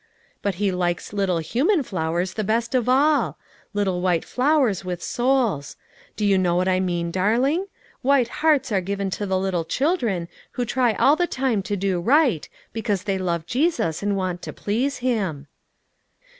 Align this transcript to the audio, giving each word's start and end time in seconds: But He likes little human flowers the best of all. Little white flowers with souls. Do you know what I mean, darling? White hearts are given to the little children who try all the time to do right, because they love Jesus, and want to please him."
But 0.41 0.55
He 0.55 0.71
likes 0.71 1.13
little 1.13 1.37
human 1.37 1.83
flowers 1.83 2.33
the 2.33 2.43
best 2.43 2.73
of 2.73 2.89
all. 2.89 3.37
Little 3.71 4.01
white 4.01 4.25
flowers 4.25 4.83
with 4.83 5.03
souls. 5.03 5.75
Do 6.15 6.25
you 6.25 6.39
know 6.39 6.55
what 6.55 6.67
I 6.67 6.79
mean, 6.79 7.11
darling? 7.11 7.67
White 8.01 8.27
hearts 8.41 8.71
are 8.71 8.81
given 8.81 9.11
to 9.11 9.27
the 9.27 9.37
little 9.37 9.63
children 9.63 10.27
who 10.53 10.65
try 10.65 10.93
all 10.95 11.15
the 11.15 11.27
time 11.27 11.61
to 11.61 11.75
do 11.75 11.99
right, 11.99 12.49
because 12.73 13.03
they 13.03 13.19
love 13.19 13.45
Jesus, 13.45 14.01
and 14.01 14.17
want 14.17 14.41
to 14.41 14.51
please 14.51 14.97
him." 15.05 15.45